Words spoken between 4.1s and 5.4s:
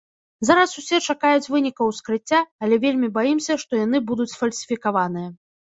будуць сфальсіфікаваныя.